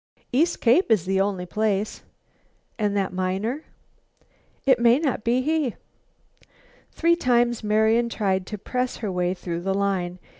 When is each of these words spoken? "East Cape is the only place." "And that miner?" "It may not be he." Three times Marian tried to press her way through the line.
"East 0.31 0.61
Cape 0.61 0.89
is 0.89 1.05
the 1.05 1.21
only 1.21 1.45
place." 1.45 2.01
"And 2.79 2.97
that 2.97 3.13
miner?" 3.13 3.65
"It 4.65 4.79
may 4.79 4.97
not 4.97 5.23
be 5.23 5.41
he." 5.43 5.75
Three 6.91 7.15
times 7.15 7.63
Marian 7.63 8.09
tried 8.09 8.47
to 8.47 8.57
press 8.57 8.97
her 9.05 9.11
way 9.11 9.35
through 9.35 9.61
the 9.61 9.75
line. 9.75 10.17